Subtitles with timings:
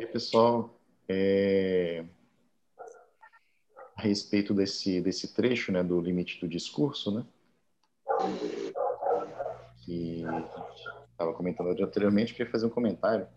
[0.00, 2.04] E pessoal, é...
[3.94, 7.26] a respeito desse, desse trecho né, do limite do discurso, né,
[9.84, 10.24] que
[11.10, 13.28] estava comentando anteriormente, queria fazer um comentário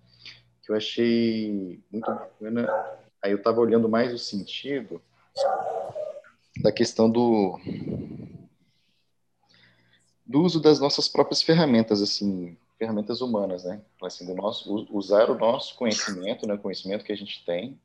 [0.62, 2.70] que eu achei muito bacana.
[3.22, 5.02] Aí eu estava olhando mais o sentido
[6.62, 7.60] da questão do
[10.26, 13.82] do uso das nossas próprias ferramentas, assim, ferramentas humanas, né?
[14.02, 17.80] Assim, do nosso, usar o nosso conhecimento, né, o conhecimento que a gente tem,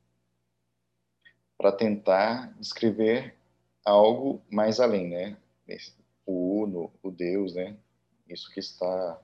[1.57, 3.33] para tentar descrever
[3.85, 5.37] algo mais além, né?
[6.25, 7.77] O uno, o Deus, né?
[8.27, 9.21] Isso que está,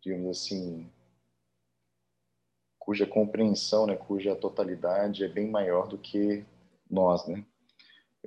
[0.00, 0.88] digamos assim,
[2.78, 6.44] cuja compreensão, né, cuja totalidade é bem maior do que
[6.88, 7.44] nós, né?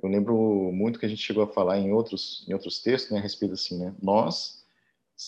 [0.02, 0.36] Eu lembro
[0.70, 3.54] muito que a gente chegou a falar em outros, em outros textos, né, a respeito
[3.54, 3.94] assim, né?
[4.02, 4.63] Nós,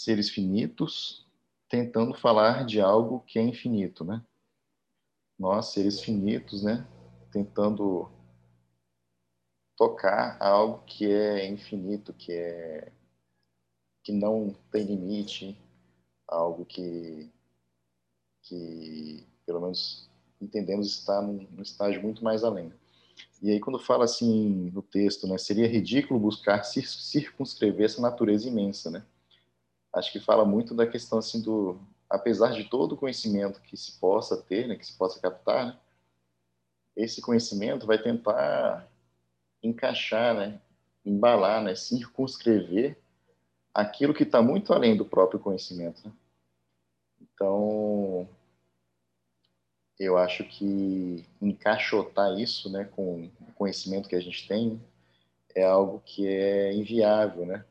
[0.05, 1.26] seres finitos,
[1.68, 4.23] tentando falar de algo que é infinito, né?
[5.38, 6.87] Nós, seres finitos, né,
[7.30, 8.10] tentando
[9.76, 12.93] tocar algo que é infinito, que é
[14.02, 15.59] que não tem limite,
[16.28, 17.30] algo que
[18.43, 20.09] que pelo menos
[20.40, 22.73] entendemos está num, num estágio muito mais além.
[23.43, 28.90] E aí, quando fala assim no texto, né, seria ridículo buscar circunscrever essa natureza imensa,
[28.90, 29.04] né?
[29.97, 33.99] Acho que fala muito da questão assim do, apesar de todo o conhecimento que se
[33.99, 35.79] possa ter, né, que se possa captar, né,
[36.95, 38.87] esse conhecimento vai tentar
[39.63, 40.61] encaixar, né,
[41.02, 42.99] embalar, né, circunscrever
[43.73, 46.07] aquilo que está muito além do próprio conhecimento.
[46.07, 46.13] Né?
[47.23, 48.29] Então,
[49.99, 54.79] eu acho que encaixotar isso, né, com o conhecimento que a gente tem,
[55.55, 57.65] é algo que é inviável, né?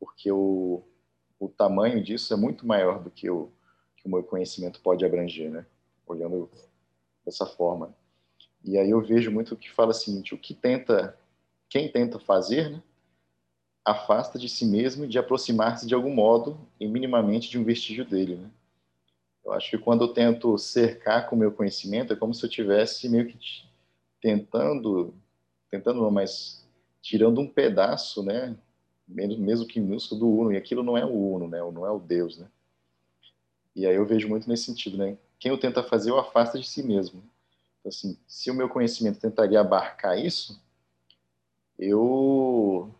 [0.00, 0.82] Porque o,
[1.38, 3.50] o tamanho disso é muito maior do que o,
[3.96, 5.66] que o meu conhecimento pode abranger, né?
[6.06, 6.50] Olhando
[7.24, 7.94] dessa forma.
[8.64, 11.16] E aí eu vejo muito que fala o seguinte, o que tenta,
[11.68, 12.82] quem tenta fazer, né,
[13.84, 18.36] afasta de si mesmo de aproximar-se de algum modo e minimamente de um vestígio dele,
[18.36, 18.50] né?
[19.44, 22.50] Eu acho que quando eu tento cercar com o meu conhecimento, é como se eu
[22.50, 23.38] tivesse meio que
[24.20, 25.14] tentando,
[25.70, 26.66] tentando não, mas
[27.00, 28.56] tirando um pedaço, né,
[29.06, 31.90] mesmo, mesmo que minúsculo do Uno, e aquilo não é o Uno, né, não é
[31.90, 32.48] o Deus, né.
[33.74, 36.66] E aí eu vejo muito nesse sentido, né, quem eu tenta fazer, eu afasta de
[36.66, 37.22] si mesmo.
[37.80, 40.60] Então, assim, se o meu conhecimento tentaria abarcar isso,
[41.78, 42.90] eu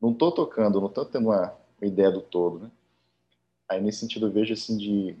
[0.00, 2.70] não estou tocando, não estou tendo uma, uma ideia do todo, né.
[3.68, 5.16] Aí, nesse sentido, eu vejo, assim, de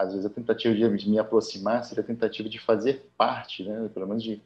[0.00, 3.90] às vezes a tentativa de me aproximar seria a tentativa de fazer parte, né?
[3.92, 4.40] Pelo menos de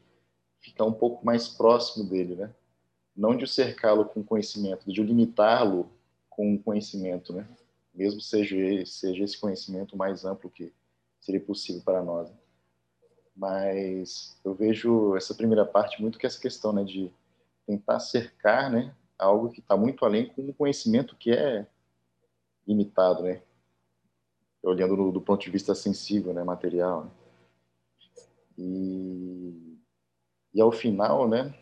[0.59, 2.51] ficar um pouco mais próximo dele, né?
[3.17, 5.91] Não de cercá-lo com conhecimento, de limitá-lo
[6.29, 7.47] com conhecimento, né?
[7.95, 10.73] Mesmo seja seja esse conhecimento mais amplo que
[11.21, 12.33] seria possível para nós.
[13.37, 17.11] Mas eu vejo essa primeira parte muito que essa questão, né, de
[17.67, 21.67] tentar cercar, né, algo que está muito além com um conhecimento que é
[22.67, 23.43] limitado, né?
[24.63, 27.05] olhando no, do ponto de vista sensível, né, material.
[27.05, 27.11] Né?
[28.57, 29.79] E,
[30.55, 31.55] e ao final, né,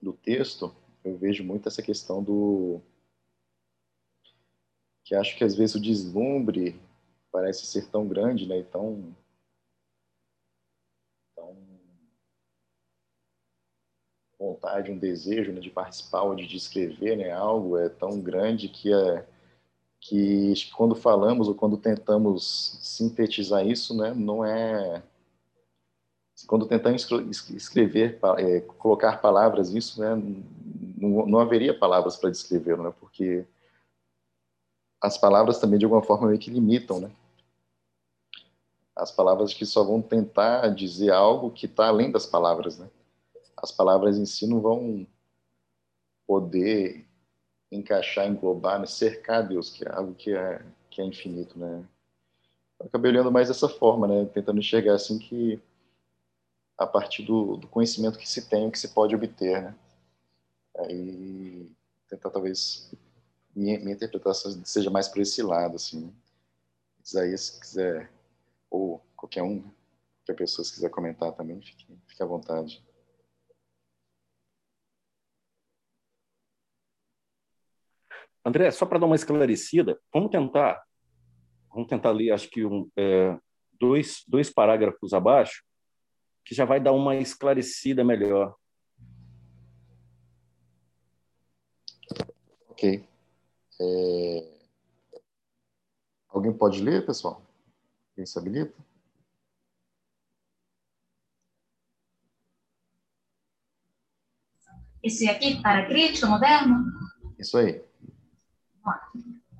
[0.00, 2.80] do texto, eu vejo muito essa questão do
[5.04, 6.78] que acho que às vezes o deslumbre
[7.32, 9.16] parece ser tão grande, né, e tão,
[11.34, 11.56] tão
[14.38, 18.92] vontade, um desejo né, de participar ou de descrever né, algo é tão grande que
[18.92, 19.26] é
[20.00, 25.02] que quando falamos ou quando tentamos sintetizar isso, né, não é
[26.46, 27.08] quando tentamos
[27.50, 30.14] escrever, é, colocar palavras nisso, né,
[30.96, 33.44] não, não haveria palavras para descrever, né, porque
[35.00, 37.10] as palavras também de alguma forma meio que limitam, né?
[38.96, 42.90] As palavras que só vão tentar dizer algo que está além das palavras, né?
[43.56, 45.06] As palavras em si não vão
[46.26, 47.06] poder
[47.70, 51.84] encaixar, englobar, né, cercar Deus, que é algo que é, que é infinito, né?
[52.80, 54.24] Eu acabei olhando mais dessa forma, né?
[54.26, 55.60] Tentando enxergar assim que
[56.78, 59.74] a partir do, do conhecimento que se tem, que se pode obter, né?
[60.78, 61.70] Aí
[62.08, 62.90] tentar talvez
[63.54, 66.06] minha, minha interpretação seja mais por esse lado, assim.
[66.06, 66.12] Né?
[67.04, 68.10] Isaías, se quiser,
[68.70, 69.62] ou qualquer um,
[70.20, 72.82] qualquer pessoa se quiser comentar também, fique, fique à vontade.
[78.44, 80.82] André, só para dar uma esclarecida, vamos tentar,
[81.70, 83.36] vamos tentar ler, acho que um, é,
[83.78, 85.62] dois, dois parágrafos abaixo,
[86.48, 88.56] que já vai dar uma esclarecida melhor.
[92.70, 93.06] Ok.
[93.78, 94.58] É...
[96.30, 97.42] Alguém pode ler, pessoal?
[98.14, 98.74] Quem se habilita?
[105.02, 106.82] Esse aqui, para a crítica moderna?
[107.38, 107.84] Isso aí.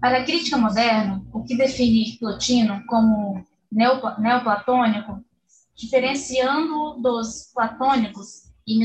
[0.01, 5.28] Para a crítica moderna, o que define Plotino como neoplatônico
[5.79, 8.79] diferenciando dos platônicos e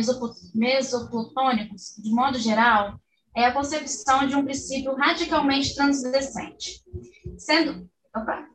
[0.56, 3.00] mesoplatônicos, de modo geral,
[3.36, 6.84] é a concepção de um princípio radicalmente transcendente.
[7.38, 8.48] Sendo, opa,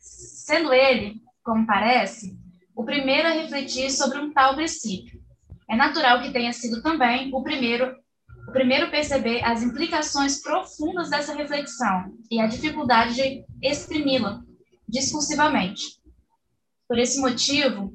[0.00, 2.38] sendo ele, como parece,
[2.74, 5.18] o primeiro a refletir sobre um tal princípio.
[5.68, 7.96] É natural que tenha sido também o primeiro
[8.46, 14.40] o primeiro perceber as implicações profundas dessa reflexão e a dificuldade de exprimi-la
[14.88, 16.00] discursivamente.
[16.88, 17.92] Por esse motivo,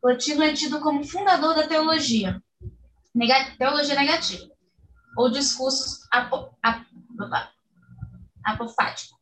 [0.00, 2.40] Plotino é tido como fundador da teologia,
[3.58, 4.48] teologia negativa,
[5.16, 6.86] ou discursos apo, ap,
[8.44, 9.16] apofático.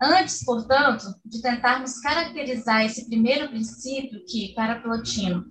[0.00, 5.46] Antes, portanto, de tentarmos caracterizar esse primeiro princípio que, para Plotino,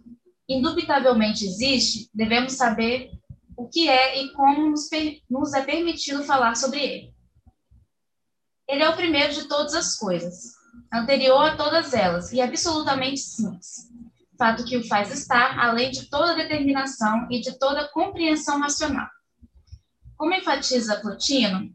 [0.47, 3.11] indubitavelmente existe, devemos saber
[3.57, 4.87] o que é e como nos,
[5.27, 7.15] nos é permitido falar sobre ele.
[8.67, 10.53] Ele é o primeiro de todas as coisas,
[10.93, 13.89] anterior a todas elas e absolutamente simples,
[14.37, 19.07] fato que o faz estar além de toda determinação e de toda compreensão racional.
[20.17, 21.73] Como enfatiza Plotino,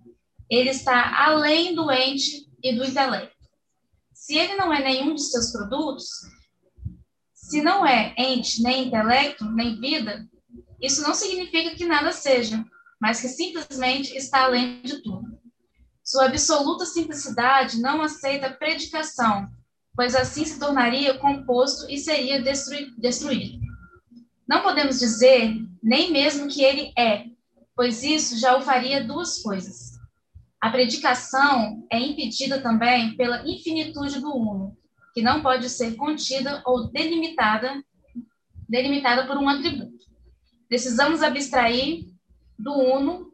[0.49, 3.37] ele está além do ente e do intelecto.
[4.13, 6.09] Se ele não é nenhum de seus produtos,
[7.33, 10.29] se não é ente, nem intelecto, nem vida,
[10.81, 12.65] isso não significa que nada seja,
[13.01, 15.40] mas que simplesmente está além de tudo.
[16.11, 19.49] Sua absoluta simplicidade não aceita predicação,
[19.95, 23.61] pois assim se tornaria composto e seria destruído.
[24.49, 27.27] Não podemos dizer nem mesmo que ele é,
[27.77, 30.01] pois isso já o faria duas coisas.
[30.61, 34.77] A predicação é impedida também pela infinitude do uno,
[35.15, 37.85] que não pode ser contida ou delimitada,
[38.69, 40.05] delimitada por um atributo.
[40.69, 42.05] Precisamos abstrair
[42.59, 43.31] do uno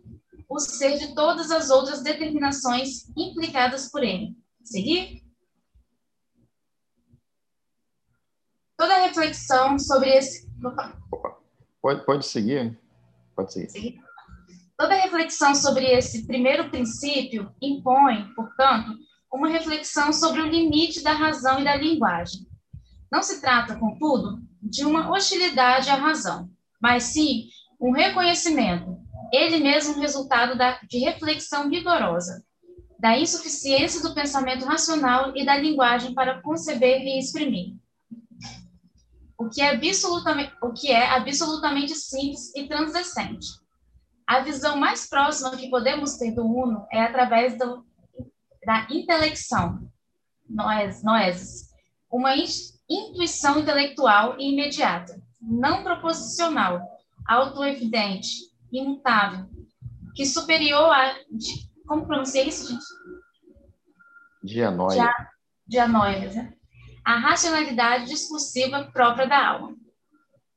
[0.49, 4.37] o ser de todas as outras determinações implicadas por ele.
[4.65, 5.23] Seguir?
[8.77, 10.49] Toda reflexão sobre esse.
[11.81, 12.79] Pode, pode seguir.
[13.35, 13.71] Pode seguir.
[13.71, 14.01] seguir.
[14.77, 18.93] Toda reflexão sobre esse primeiro princípio impõe, portanto,
[19.33, 22.47] uma reflexão sobre o limite da razão e da linguagem.
[23.11, 26.51] Não se trata, contudo, de uma hostilidade à razão
[26.81, 27.49] mas sim
[27.81, 28.96] um reconhecimento,
[29.33, 32.45] ele mesmo resultado da, de reflexão vigorosa,
[32.99, 37.75] da insuficiência do pensamento racional e da linguagem para conceber e exprimir.
[39.39, 43.47] O que é absolutamente, o que é absolutamente simples e transcendente.
[44.27, 47.85] A visão mais próxima que podemos ter do Uno é através do,
[48.65, 49.89] da intelecção,
[50.49, 51.69] noes, noeses,
[52.11, 52.35] uma
[52.89, 56.81] intuição intelectual e imediata, não proposicional,
[57.27, 59.47] autoevidente, imutável,
[60.15, 61.17] que superior a.
[61.87, 62.85] Como pronuncia isso, gente?
[64.43, 65.13] Dianoia.
[65.67, 66.53] Dianoia, né?
[67.05, 69.77] A racionalidade discursiva própria da alma.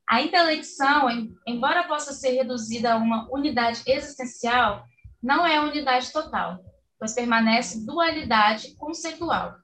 [0.08, 1.08] A intelecção,
[1.46, 4.84] embora possa ser reduzida a uma unidade existencial,
[5.22, 6.58] não é unidade total,
[6.98, 9.54] pois permanece dualidade conceitual,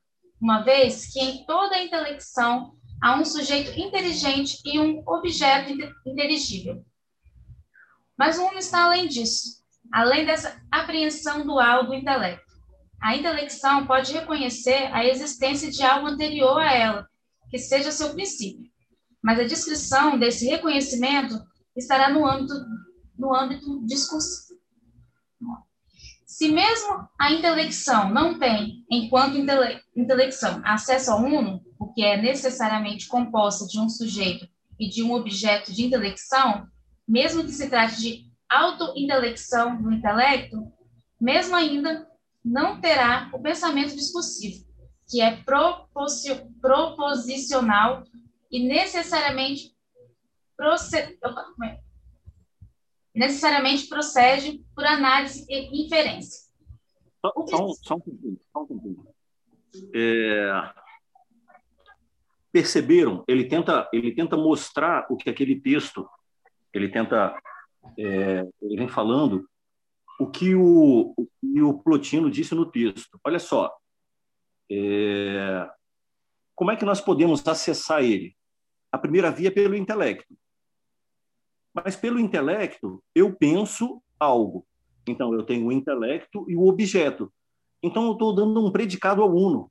[0.40, 5.72] uma vez que em toda a intelecção a um sujeito inteligente e um objeto
[6.06, 6.84] inteligível.
[8.18, 12.44] Mas o mundo está além disso, além dessa apreensão dual do intelecto.
[13.00, 17.08] A intelecção pode reconhecer a existência de algo anterior a ela,
[17.50, 18.70] que seja seu princípio.
[19.22, 21.38] Mas a descrição desse reconhecimento
[21.76, 22.54] estará no âmbito,
[23.18, 24.56] no âmbito discursivo.
[26.26, 32.20] Se mesmo a intelecção não tem, enquanto intele intelecção, acesso ao uno, o que é
[32.20, 34.46] necessariamente composta de um sujeito
[34.78, 36.66] e de um objeto de intelecção,
[37.06, 40.72] mesmo que se trate de auto-intelecção do intelecto,
[41.20, 42.08] mesmo ainda
[42.44, 44.66] não terá o pensamento discursivo,
[45.08, 45.36] que é
[46.60, 48.04] proposicional
[48.50, 49.74] e necessariamente,
[50.56, 51.18] procede,
[51.64, 51.80] é?
[53.14, 56.46] necessariamente procede por análise e inferência.
[57.20, 58.38] Só, só, um, só um pouquinho.
[58.52, 59.06] Só um pouquinho.
[59.94, 60.72] É,
[62.52, 63.24] perceberam?
[63.28, 66.08] Ele tenta, ele tenta mostrar o que aquele texto,
[66.76, 67.36] ele tenta,
[67.98, 69.48] é, ele vem falando
[70.18, 73.18] o que o, o, que o Plotino disse no texto.
[73.24, 73.74] Olha só,
[74.70, 75.68] é,
[76.54, 78.34] como é que nós podemos acessar ele?
[78.90, 80.34] A primeira via é pelo intelecto.
[81.74, 84.66] Mas pelo intelecto, eu penso algo.
[85.06, 87.32] Então, eu tenho o intelecto e o objeto.
[87.82, 89.70] Então, eu estou dando um predicado ao uno.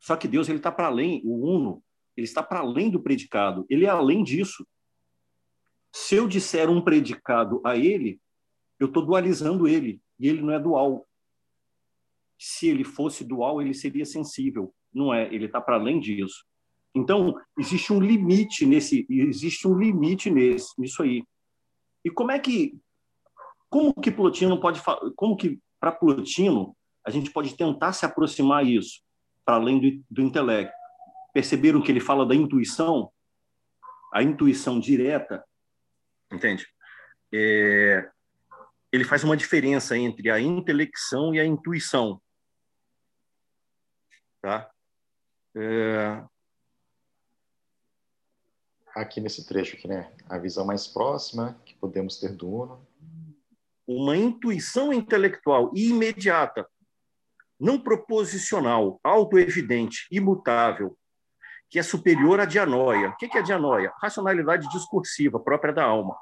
[0.00, 1.82] Só que Deus ele está para além, o uno,
[2.16, 4.66] ele está para além do predicado, ele é além disso.
[5.92, 8.20] Se eu disser um predicado a ele,
[8.78, 11.06] eu estou dualizando ele, e ele não é dual.
[12.38, 14.72] Se ele fosse dual, ele seria sensível.
[14.92, 16.44] Não é, ele está para além disso.
[16.94, 21.22] Então, existe um limite nesse, existe um limite nesse, nisso aí.
[22.04, 22.76] E como é que
[23.68, 24.80] como que Plotino pode
[25.14, 29.02] como que para Plotino a gente pode tentar se aproximar isso
[29.44, 30.72] para além do, do intelecto?
[31.32, 33.10] Perceberam que ele fala da intuição?
[34.12, 35.44] A intuição direta,
[36.32, 36.66] entende?
[37.32, 38.08] É,
[38.92, 42.20] ele faz uma diferença entre a intelecção e a intuição.
[44.40, 44.70] Tá?
[45.56, 46.24] É...
[48.94, 50.12] Aqui nesse trecho aqui, né?
[50.28, 52.86] A visão mais próxima que podemos ter do Uno.
[53.86, 56.68] Uma intuição intelectual imediata,
[57.58, 60.98] não proposicional, autoevidente, imutável,
[61.70, 63.10] que é superior à dianoia.
[63.10, 63.92] O que é dianoia?
[64.00, 66.16] Racionalidade discursiva própria da alma.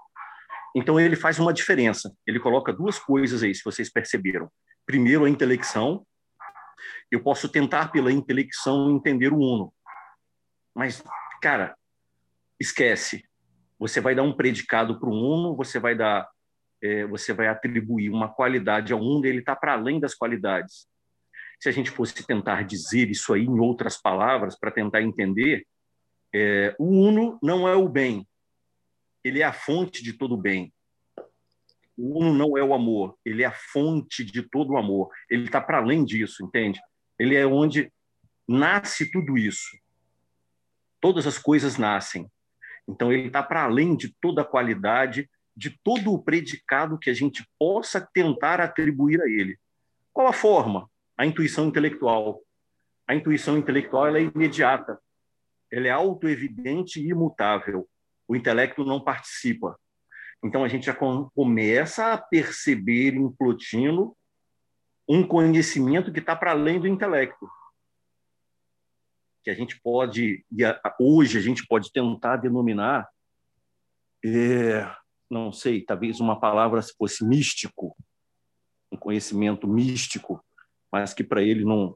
[0.75, 2.15] Então ele faz uma diferença.
[2.26, 4.50] Ele coloca duas coisas aí, se vocês perceberam.
[4.85, 6.07] Primeiro, a intelecção.
[7.11, 9.73] Eu posso tentar pela intelecção entender o uno.
[10.75, 11.03] Mas,
[11.41, 11.76] cara,
[12.59, 13.25] esquece.
[13.79, 16.29] Você vai dar um predicado para o uno, você vai dar,
[16.83, 20.88] é, você vai atribuir uma qualidade ao uno, ele está para além das qualidades
[21.59, 25.67] se a gente fosse tentar dizer isso aí em outras palavras, para tentar entender,
[26.35, 28.27] é, o uno não é o bem,
[29.25, 30.73] ele é a fonte de todo o bem.
[31.97, 35.11] O uno não é o amor, ele é a fonte de todo o amor.
[35.31, 36.79] Ele está para além disso, entende?
[37.19, 37.91] Ele é onde
[38.47, 39.77] nasce tudo isso.
[41.01, 42.31] Todas as coisas nascem.
[42.87, 47.15] Então, ele está para além de toda a qualidade, de todo o predicado que a
[47.15, 49.59] gente possa tentar atribuir a ele.
[50.13, 50.89] Qual a forma?
[51.17, 52.43] A intuição intelectual.
[53.09, 55.01] A intuição intelectual é imediata,
[55.71, 57.89] ela é autoevidente e imutável.
[58.29, 59.79] O intelecto não participa.
[60.45, 64.17] Então a gente já começa a perceber em Plotino
[65.09, 67.49] um conhecimento que está para além do intelecto.
[69.45, 70.45] Que a gente pode,
[70.99, 73.09] hoje a gente pode tentar denominar,
[74.25, 74.93] é,
[75.31, 77.97] não sei, talvez uma palavra fosse místico,
[78.91, 80.45] um conhecimento místico,
[80.97, 81.95] mas que para ele não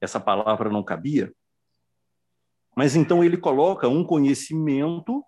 [0.00, 1.32] essa palavra não cabia.
[2.76, 5.24] Mas então ele coloca um conhecimento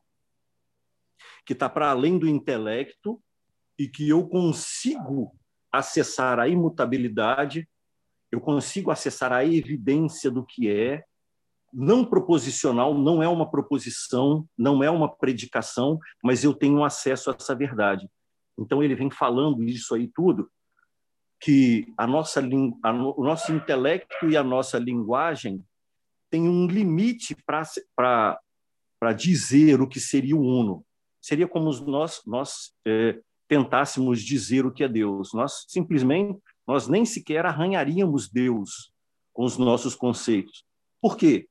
[1.46, 3.22] que está para além do intelecto
[3.78, 5.36] e que eu consigo
[5.70, 7.68] acessar a imutabilidade,
[8.30, 11.04] eu consigo acessar a evidência do que é,
[11.72, 17.36] não proposicional, não é uma proposição, não é uma predicação, mas eu tenho acesso a
[17.38, 18.08] essa verdade.
[18.58, 20.50] Então ele vem falando isso aí tudo
[21.40, 25.64] que a nossa, a, o nosso intelecto e a nossa linguagem
[26.30, 28.38] têm um limite para
[29.16, 30.84] dizer o que seria o uno.
[31.20, 33.18] Seria como nós, nós é,
[33.48, 35.32] tentássemos dizer o que é Deus.
[35.32, 38.92] Nós simplesmente, nós nem sequer arranharíamos Deus
[39.32, 40.64] com os nossos conceitos.
[41.00, 41.48] Por quê?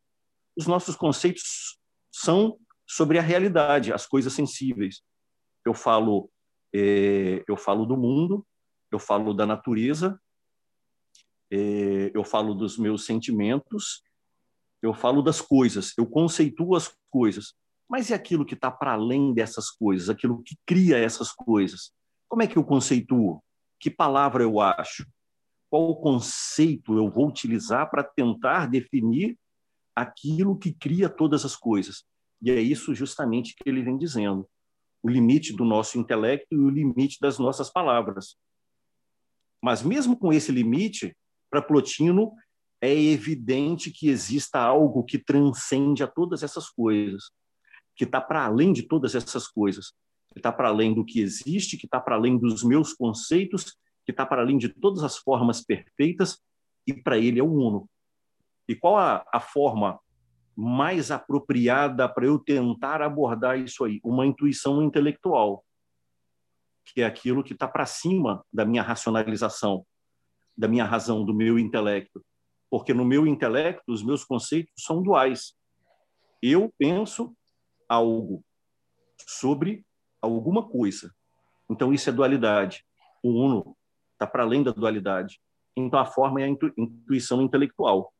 [0.56, 1.78] Os nossos conceitos
[2.12, 5.02] são sobre a realidade, as coisas sensíveis.
[5.66, 6.30] Eu falo,
[6.74, 8.46] é, eu falo do mundo,
[8.92, 10.20] eu falo da natureza,
[11.52, 14.04] é, eu falo dos meus sentimentos,
[14.82, 17.54] eu falo das coisas, eu conceituo as coisas.
[17.90, 21.92] Mas e aquilo que está para além dessas coisas, aquilo que cria essas coisas?
[22.28, 23.44] Como é que eu conceituo?
[23.80, 25.08] Que palavra eu acho?
[25.70, 29.38] Qual conceito eu vou utilizar para tentar definir
[29.96, 32.04] aquilo que cria todas as coisas?
[32.42, 34.48] E é isso justamente que ele vem dizendo.
[35.02, 38.36] O limite do nosso intelecto e o limite das nossas palavras.
[39.62, 41.16] Mas mesmo com esse limite,
[41.50, 42.34] para Plotino
[42.82, 47.32] é evidente que exista algo que transcende a todas essas coisas,
[47.96, 49.92] que está para além de todas essas coisas,
[50.32, 53.76] que está para além do que existe, que está para além dos meus conceitos,
[54.06, 56.40] que está para além de todas as formas perfeitas,
[56.88, 57.90] e para ele é o uno.
[58.68, 60.00] E qual a, a forma
[60.56, 64.00] mais apropriada para eu tentar abordar isso aí?
[64.04, 65.64] Uma intuição intelectual
[66.94, 69.86] que é aquilo que está para cima da minha racionalização,
[70.58, 72.24] da minha razão, do meu intelecto.
[72.70, 75.54] Porque no meu intelecto, os meus conceitos são duais.
[76.42, 77.36] Eu penso
[77.88, 78.44] algo
[79.28, 79.84] sobre
[80.22, 81.14] alguma coisa.
[81.70, 82.86] Então, isso é dualidade.
[83.24, 83.76] O uno
[84.14, 85.40] está para além da dualidade.
[85.76, 88.14] Então, a forma é a intuição intelectual.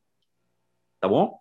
[1.00, 1.38] Tá bom?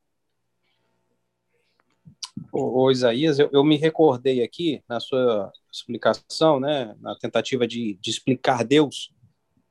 [2.51, 7.97] Ô, ô Isaías, eu, eu, me recordei aqui na sua explicação, né, na tentativa de,
[8.01, 9.13] de explicar Deus,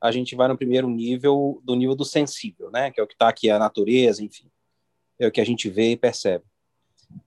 [0.01, 3.13] a gente vai no primeiro nível do nível do sensível, né, que é o que
[3.13, 4.49] está aqui a natureza, enfim,
[5.19, 6.45] é o que a gente vê e percebe.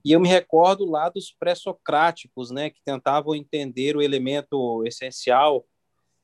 [0.03, 5.65] E eu me recordo lá dos pré-socráticos, né, que tentavam entender o elemento essencial,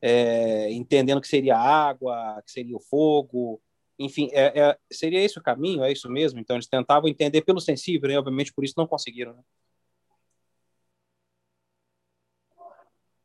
[0.02, 3.62] é, entendendo que seria água, que seria o fogo,
[4.00, 5.84] enfim, é, é, seria esse o caminho?
[5.84, 6.40] É isso mesmo?
[6.40, 8.18] Então eles tentavam entender pelo sensível, né?
[8.18, 9.34] obviamente por isso não conseguiram.
[9.36, 9.44] Né?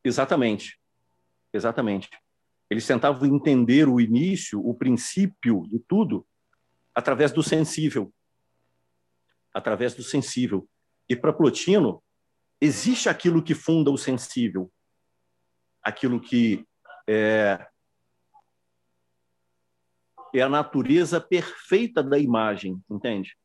[0.03, 0.79] Exatamente,
[1.53, 2.11] exatamente.
[2.69, 6.27] Eles tentavam entender o início, o princípio de tudo
[6.93, 8.13] através do sensível,
[9.53, 10.69] através do sensível.
[11.09, 12.03] E para Plotino
[12.61, 14.73] existe aquilo que funda o sensível,
[15.83, 16.67] aquilo que
[17.09, 17.65] é,
[20.39, 23.37] é a natureza perfeita da imagem, entende?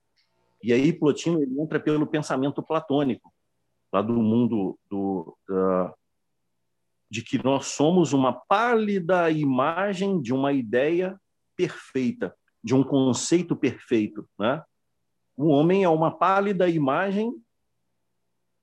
[0.62, 3.34] E aí Plotino ele entra pelo pensamento platônico,
[3.94, 5.94] lá do mundo do, uh,
[7.10, 11.20] de que nós somos uma pálida imagem de uma ideia
[11.56, 14.64] perfeita, de um conceito perfeito, né?
[15.38, 17.34] O homem é uma pálida imagem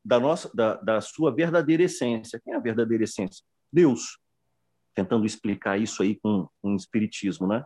[0.05, 2.41] da nossa da, da sua verdadeira essência.
[2.45, 3.43] Quem é a verdadeira essência?
[3.73, 4.19] Deus.
[4.95, 7.65] Tentando explicar isso aí com, com o espiritismo, né?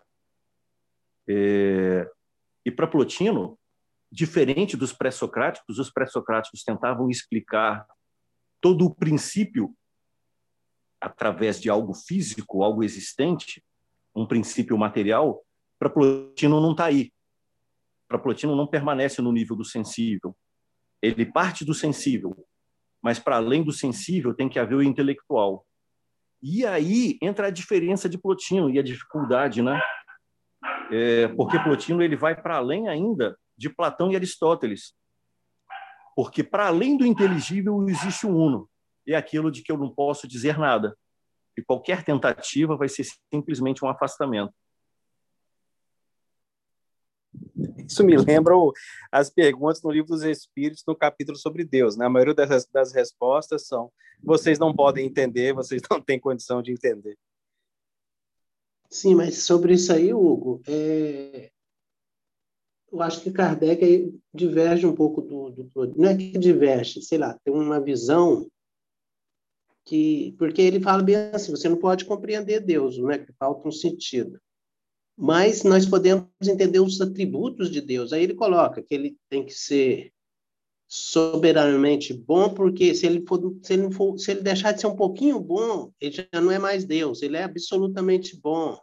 [1.28, 2.10] É,
[2.64, 3.58] e para Plotino,
[4.10, 7.86] diferente dos pré-socráticos, os pré-socráticos tentavam explicar
[8.60, 9.74] todo o princípio
[11.00, 13.64] através de algo físico, algo existente,
[14.14, 15.42] um princípio material,
[15.78, 17.10] para Plotino não está aí.
[18.06, 20.36] Para Plotino não permanece no nível do sensível.
[21.00, 22.36] Ele parte do sensível,
[23.00, 25.66] mas para além do sensível tem que haver o intelectual.
[26.42, 29.80] E aí entra a diferença de Plotino e a dificuldade, né?
[30.90, 34.94] É, porque Plotino ele vai para além ainda de Platão e Aristóteles,
[36.16, 38.68] porque para além do inteligível existe um uno,
[39.06, 40.96] é aquilo de que eu não posso dizer nada,
[41.56, 44.54] e qualquer tentativa vai ser simplesmente um afastamento.
[47.86, 48.54] Isso me lembra
[49.10, 51.96] as perguntas no livro dos Espíritos, no capítulo sobre Deus.
[51.96, 52.06] Né?
[52.06, 53.90] A maioria das, das respostas são:
[54.22, 57.16] vocês não podem entender, vocês não têm condição de entender.
[58.90, 61.50] Sim, mas sobre isso aí, Hugo, é...
[62.90, 65.94] eu acho que Kardec diverge um pouco do, do.
[65.96, 68.50] Não é que diverge, sei lá, tem uma visão
[69.84, 70.34] que.
[70.38, 73.18] Porque ele fala bem assim: você não pode compreender Deus, né?
[73.18, 74.40] que falta um sentido.
[75.16, 78.12] Mas nós podemos entender os atributos de Deus.
[78.12, 80.12] Aí ele coloca que ele tem que ser
[80.92, 84.96] soberanamente bom, porque se ele for, se ele for, se ele deixar de ser um
[84.96, 88.76] pouquinho bom, ele já não é mais Deus, ele é absolutamente bom.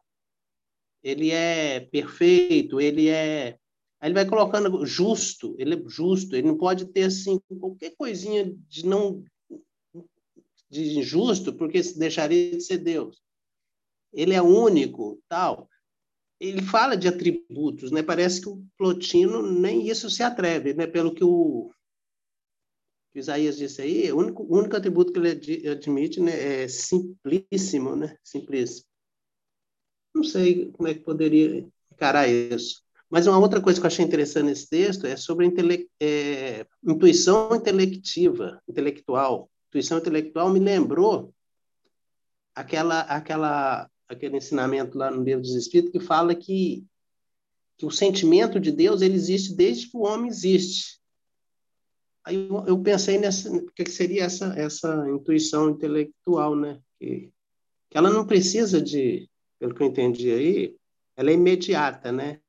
[1.03, 3.59] Ele é perfeito, ele é
[3.99, 8.55] Aí ele vai colocando justo, ele é justo, ele não pode ter assim qualquer coisinha
[8.69, 9.23] de não
[10.69, 13.21] de injusto, porque deixaria de ser Deus.
[14.13, 15.67] Ele é único, tal.
[16.39, 18.03] Ele fala de atributos, né?
[18.03, 20.85] Parece que o Plotino nem isso se atreve, né?
[20.85, 21.71] Pelo que o
[23.19, 28.15] Isaías disse aí, o único, o único atributo que ele admite né, é simplíssimo, né?
[28.23, 28.85] Simplíssimo.
[30.13, 32.81] Não sei como é que poderia encarar isso.
[33.09, 37.55] Mas uma outra coisa que eu achei interessante nesse texto é sobre intele é, intuição
[37.55, 39.49] intelectiva, intelectual.
[39.69, 41.33] Intuição intelectual me lembrou
[42.53, 46.83] aquela, aquela, aquele ensinamento lá no Livro dos Espíritos que fala que,
[47.77, 50.99] que o sentimento de Deus ele existe desde que o homem existe.
[52.27, 56.77] Aí eu, pensei nessa, o que seria essa, essa intuição intelectual, né?
[56.99, 57.31] Que,
[57.89, 60.75] que ela não precisa de, pelo que eu entendi aí,
[61.15, 62.41] ela é imediata, né?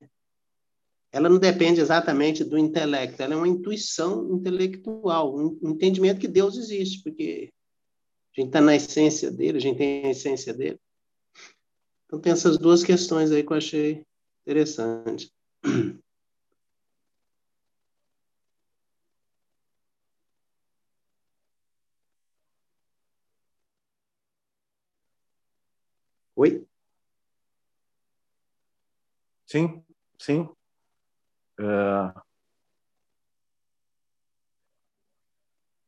[1.12, 6.57] Ela não depende exatamente do intelecto, ela é uma intuição intelectual, um entendimento que Deus
[6.57, 7.53] existe, porque
[8.37, 10.81] a gente está na essência dele, a gente tem a essência dele.
[12.07, 14.05] Então tem essas duas questões aí que eu achei
[14.43, 15.33] interessante.
[26.40, 26.64] Oi?
[29.44, 29.85] Sim,
[30.20, 30.48] sim.
[31.59, 32.20] É...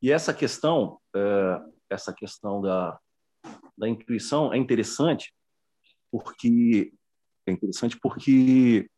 [0.02, 1.20] E essa questão, é...
[1.88, 2.98] essa questão da,
[3.78, 5.32] da intuição é interessante
[6.10, 6.92] porque
[7.46, 8.90] é interessante porque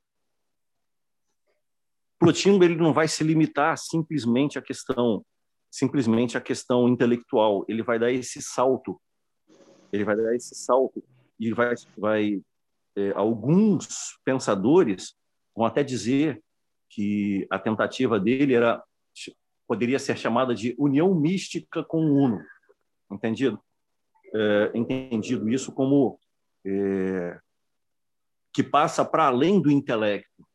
[2.18, 5.22] Plotino ele não vai se limitar simplesmente à questão
[5.70, 8.98] simplesmente à questão intelectual, ele vai dar esse salto,
[9.92, 11.04] ele vai dar esse salto
[11.42, 12.42] e vai, vai
[12.96, 15.16] é, alguns pensadores
[15.57, 16.42] vão até dizer
[16.88, 18.83] que a tentativa dele era
[19.66, 22.44] poderia ser chamada de união mística com o uno,
[23.11, 23.59] entendido?
[24.35, 26.18] É, entendido isso como
[26.64, 27.38] é,
[28.52, 30.46] que passa para além do intelecto,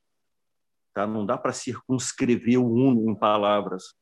[0.93, 1.05] tá?
[1.05, 3.95] Não dá para circunscrever o uno em palavras.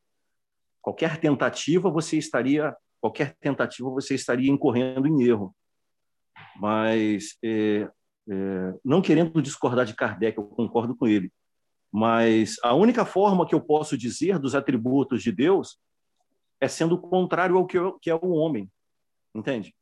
[0.82, 5.56] Qualquer tentativa você estaria, qualquer tentativa você estaria incorrendo em erro.
[6.60, 7.90] Mas é,
[8.30, 11.32] é, não querendo discordar de Kardec, eu concordo com ele.
[11.92, 15.78] Mas a única forma que eu posso dizer dos atributos de Deus
[16.60, 18.70] é sendo contrário ao que, que é o homem.
[19.34, 19.74] Entende?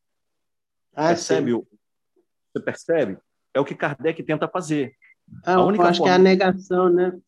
[0.96, 1.52] Ah, percebe?
[1.52, 1.66] Sim.
[2.54, 3.18] Você percebe?
[3.54, 4.96] É o que Kardec tenta fazer.
[5.46, 6.14] Ah, a única acho forma...
[6.14, 7.20] que é a negação, né?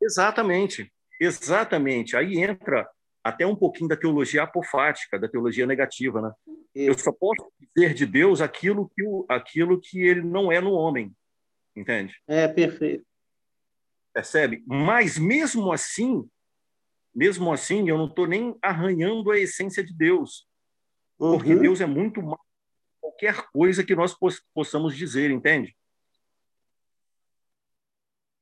[0.00, 2.16] Exatamente, exatamente.
[2.16, 2.88] Aí entra
[3.24, 6.32] até um pouquinho da teologia apofática, da teologia negativa, né?
[6.74, 6.90] Isso.
[6.90, 10.72] Eu só posso dizer de Deus aquilo que, o, aquilo que ele não é no
[10.72, 11.10] homem,
[11.74, 12.14] entende?
[12.28, 13.06] É, perfeito.
[14.12, 14.62] Percebe?
[14.66, 16.28] Mas mesmo assim,
[17.14, 20.46] mesmo assim, eu não estou nem arranhando a essência de Deus,
[21.18, 21.32] uhum.
[21.32, 22.40] porque Deus é muito mais
[23.00, 24.14] qualquer coisa que nós
[24.52, 25.74] possamos dizer, entende?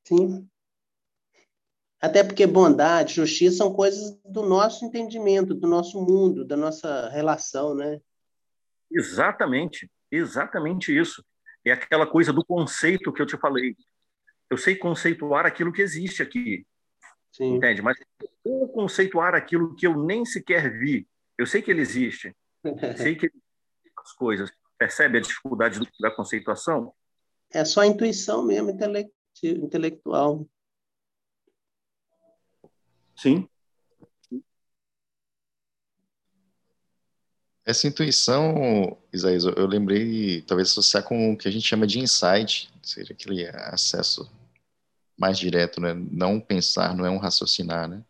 [0.05, 0.49] Sim.
[2.03, 7.73] Até porque bondade, justiça são coisas do nosso entendimento, do nosso mundo, da nossa relação,
[7.73, 7.97] né?
[8.91, 11.23] Exatamente, exatamente isso.
[11.63, 13.77] É aquela coisa do conceito que eu te falei.
[14.49, 16.67] Eu sei conceituar aquilo que existe aqui,
[17.31, 17.55] Sim.
[17.55, 17.81] entende?
[17.81, 17.97] Mas
[18.43, 21.07] ou conceituar aquilo que eu nem sequer vi.
[21.37, 22.35] Eu sei que ele existe,
[22.97, 23.31] sei que
[23.97, 24.51] as coisas.
[24.77, 26.93] Percebe a dificuldade da conceituação?
[27.49, 28.71] É só a intuição mesmo,
[29.41, 30.45] intelectual.
[33.15, 33.47] Sim.
[37.65, 42.69] Essa intuição, Isaías, eu lembrei, talvez associar com o que a gente chama de insight,
[42.81, 44.29] seja aquele acesso
[45.17, 45.93] mais direto, né?
[45.93, 48.03] Não pensar, não é um raciocinar, né?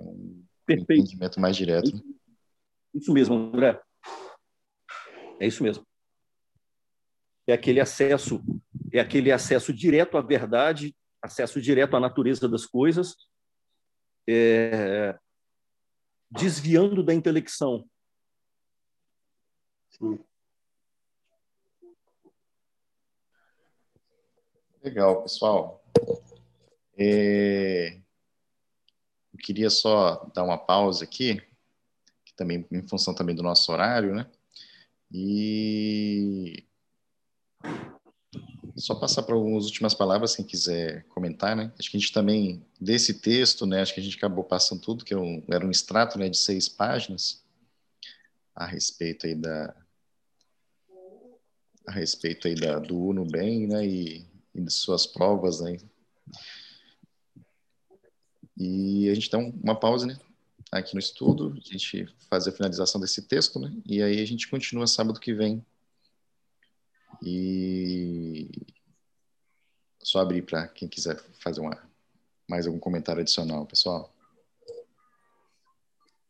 [0.00, 1.02] É um Perfeito.
[1.02, 2.02] entendimento mais direto.
[2.94, 3.78] Isso mesmo, André.
[5.38, 5.86] É isso mesmo.
[7.46, 8.42] É aquele acesso,
[8.90, 13.14] é aquele acesso direto à verdade, acesso direto à natureza das coisas,
[14.28, 15.18] é,
[16.30, 17.88] desviando da intelecção.
[19.90, 20.18] Sim.
[24.82, 25.84] Legal, pessoal.
[26.98, 28.00] É...
[29.32, 31.42] Eu queria só dar uma pausa aqui,
[32.36, 34.30] também em função também do nosso horário, né?
[35.10, 36.66] E
[38.76, 41.72] só passar para algumas últimas palavras, quem quiser comentar, né?
[41.78, 43.80] Acho que a gente também, desse texto, né?
[43.80, 46.36] Acho que a gente acabou passando tudo, que era um, era um extrato né, de
[46.36, 47.42] seis páginas
[48.54, 49.74] a respeito aí da
[51.86, 53.86] a respeito aí da, do Uno Bem, né?
[53.86, 55.76] E, e de suas provas, né?
[58.56, 60.18] E a gente dá uma pausa, né?
[60.70, 63.72] aqui no estudo, a gente fazer a finalização desse texto, né?
[63.84, 65.64] E aí a gente continua sábado que vem.
[67.22, 68.50] E
[70.02, 71.76] só abrir para quem quiser fazer uma,
[72.48, 74.12] mais algum comentário adicional, pessoal.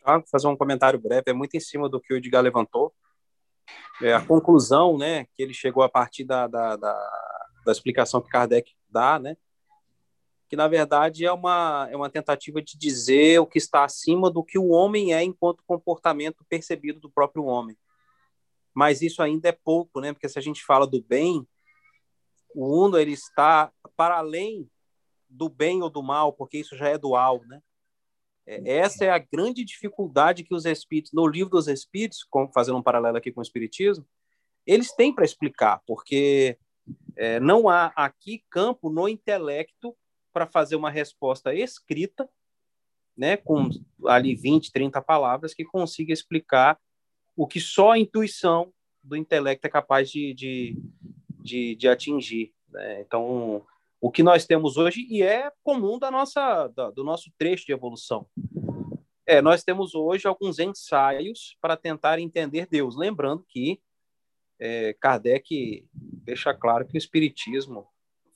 [0.05, 2.94] Ah, fazer um comentário breve, é muito em cima do que o Edgar levantou.
[4.01, 8.29] É, a conclusão, né, que ele chegou a partir da, da, da, da explicação que
[8.29, 9.37] Kardec dá, né,
[10.49, 14.44] que na verdade é uma, é uma tentativa de dizer o que está acima do
[14.44, 17.77] que o homem é enquanto comportamento percebido do próprio homem.
[18.77, 20.12] Mas isso ainda é pouco, né?
[20.12, 21.49] Porque se a gente fala do bem,
[22.55, 24.69] o uno ele está para além
[25.31, 27.62] do bem ou do mal, porque isso já é dual, né?
[28.47, 32.83] É, essa é a grande dificuldade que os espíritos, no livro dos espíritos, fazendo um
[32.83, 34.07] paralelo aqui com o espiritismo,
[34.67, 36.59] eles têm para explicar, porque
[37.17, 39.97] é, não há aqui campo no intelecto
[40.35, 42.29] para fazer uma resposta escrita,
[43.17, 43.71] né, com
[44.05, 46.79] ali 20, 30 palavras, que consiga explicar
[47.37, 48.72] o que só a intuição
[49.03, 50.77] do intelecto é capaz de, de,
[51.38, 52.53] de, de atingir.
[52.68, 53.03] Né?
[53.03, 53.64] Então,
[54.01, 57.72] o que nós temos hoje, e é comum da nossa, da, do nosso trecho de
[57.72, 58.27] evolução,
[59.27, 62.96] é, nós temos hoje alguns ensaios para tentar entender Deus.
[62.96, 63.81] Lembrando que
[64.59, 67.87] é, Kardec deixa claro que o Espiritismo,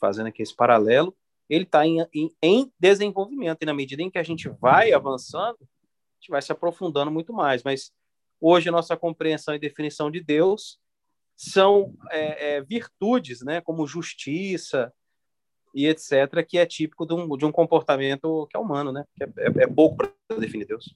[0.00, 1.16] fazendo aqui esse paralelo,
[1.48, 5.58] ele está em, em, em, desenvolvimento, e na medida em que a gente vai avançando,
[5.60, 7.62] a gente vai se aprofundando muito mais.
[7.62, 7.92] Mas
[8.40, 10.79] hoje nossa compreensão e definição de Deus
[11.37, 14.92] são é, é, virtudes, né, como justiça
[15.74, 19.24] e etc., que é típico de um, de um comportamento que é humano, né, que
[19.24, 20.94] é, é, é pouco para definir Deus.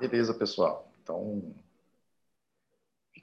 [0.00, 0.92] Beleza, pessoal.
[1.02, 1.54] Então,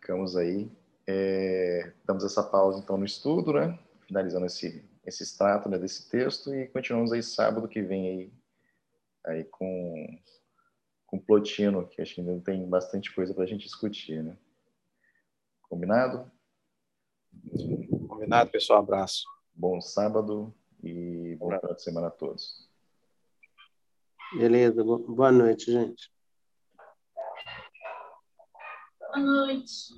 [0.01, 0.69] ficamos aí.
[1.07, 3.77] É, damos essa pausa, então, no estudo, né?
[4.07, 8.33] Finalizando esse, esse extrato né, desse texto e continuamos aí sábado que vem aí
[9.23, 10.19] aí com,
[11.05, 14.35] com Plotino, que acho que ainda tem bastante coisa para a gente discutir, né?
[15.69, 16.29] Combinado?
[18.07, 18.79] Combinado, pessoal.
[18.79, 19.25] Abraço.
[19.53, 22.67] Bom sábado e bom final de semana a todos.
[24.33, 24.83] Beleza.
[24.83, 26.11] Boa noite, gente.
[29.11, 29.93] Boa noite.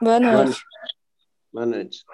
[0.00, 0.62] Boa noite.
[1.52, 2.04] Boa noite.